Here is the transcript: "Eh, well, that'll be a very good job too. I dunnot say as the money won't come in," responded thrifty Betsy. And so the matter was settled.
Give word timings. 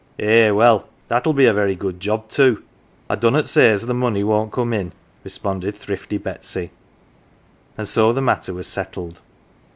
"Eh, 0.17 0.49
well, 0.49 0.87
that'll 1.09 1.31
be 1.31 1.45
a 1.45 1.53
very 1.53 1.75
good 1.75 1.99
job 1.99 2.27
too. 2.27 2.63
I 3.07 3.15
dunnot 3.15 3.47
say 3.47 3.69
as 3.69 3.83
the 3.83 3.93
money 3.93 4.23
won't 4.23 4.51
come 4.51 4.73
in," 4.73 4.93
responded 5.23 5.75
thrifty 5.75 6.17
Betsy. 6.17 6.71
And 7.77 7.87
so 7.87 8.11
the 8.11 8.19
matter 8.19 8.51
was 8.55 8.65
settled. 8.65 9.19